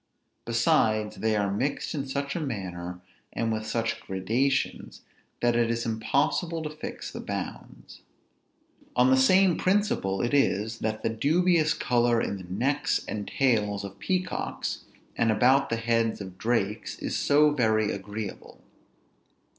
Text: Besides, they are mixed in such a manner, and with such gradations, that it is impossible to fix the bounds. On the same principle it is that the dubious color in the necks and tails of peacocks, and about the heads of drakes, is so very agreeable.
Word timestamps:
Besides, 0.45 1.17
they 1.17 1.35
are 1.35 1.53
mixed 1.55 1.93
in 1.93 2.07
such 2.07 2.35
a 2.35 2.39
manner, 2.39 2.99
and 3.33 3.51
with 3.51 3.67
such 3.67 3.99
gradations, 4.01 5.01
that 5.43 5.55
it 5.55 5.69
is 5.69 5.85
impossible 5.85 6.63
to 6.63 6.71
fix 6.71 7.11
the 7.11 7.19
bounds. 7.19 8.01
On 8.95 9.11
the 9.11 9.15
same 9.15 9.59
principle 9.59 10.23
it 10.23 10.33
is 10.33 10.79
that 10.79 11.03
the 11.03 11.09
dubious 11.09 11.75
color 11.75 12.19
in 12.19 12.37
the 12.37 12.45
necks 12.51 13.05
and 13.07 13.27
tails 13.27 13.83
of 13.83 13.99
peacocks, 13.99 14.85
and 15.15 15.31
about 15.31 15.69
the 15.69 15.75
heads 15.77 16.19
of 16.19 16.35
drakes, 16.39 16.97
is 16.97 17.15
so 17.15 17.51
very 17.51 17.91
agreeable. 17.91 18.59